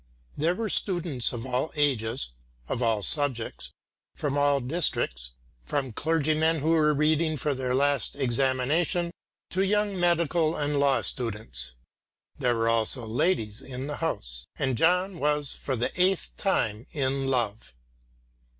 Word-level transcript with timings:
There 0.35 0.55
were 0.55 0.67
students 0.71 1.31
of 1.31 1.45
all 1.45 1.71
ages, 1.75 2.31
of 2.67 2.81
all 2.81 3.03
subjects, 3.03 3.67
and 4.07 4.19
from 4.19 4.35
all 4.35 4.59
districts, 4.59 5.33
from 5.63 5.93
clergymen 5.93 6.61
who 6.61 6.71
were 6.71 6.95
reading 6.95 7.37
for 7.37 7.53
their 7.53 7.75
last 7.75 8.15
examination 8.15 9.11
to 9.51 9.63
young 9.63 9.99
medical 9.99 10.55
and 10.55 10.79
law 10.79 11.03
students. 11.03 11.73
There 12.39 12.55
were 12.55 12.67
also 12.67 13.05
ladies 13.05 13.61
in 13.61 13.85
the 13.85 13.97
house, 13.97 14.47
and 14.57 14.75
John 14.75 15.19
was 15.19 15.53
for 15.53 15.75
the 15.75 15.91
eighth 16.01 16.31
time 16.35 16.87
in 16.91 17.27
love. 17.27 17.75